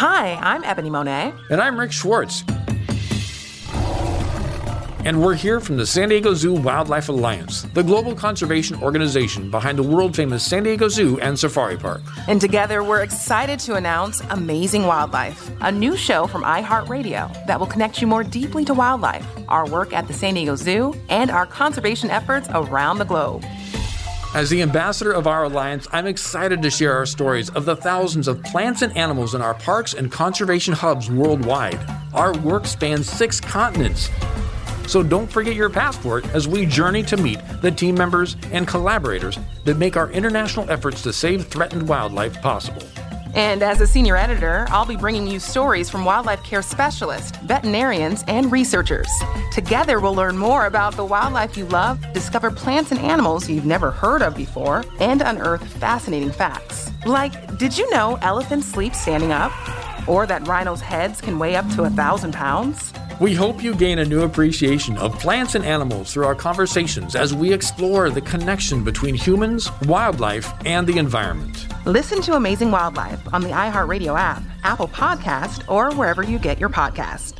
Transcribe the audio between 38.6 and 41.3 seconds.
collaborators that make our international efforts to